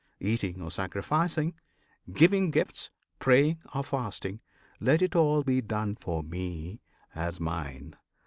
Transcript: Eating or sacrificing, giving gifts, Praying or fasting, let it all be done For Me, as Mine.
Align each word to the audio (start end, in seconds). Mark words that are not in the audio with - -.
Eating 0.19 0.59
or 0.63 0.71
sacrificing, 0.71 1.53
giving 2.11 2.49
gifts, 2.49 2.89
Praying 3.19 3.59
or 3.75 3.83
fasting, 3.83 4.41
let 4.79 4.99
it 5.03 5.15
all 5.15 5.43
be 5.43 5.61
done 5.61 5.95
For 5.95 6.23
Me, 6.23 6.81
as 7.13 7.39
Mine. 7.39 7.95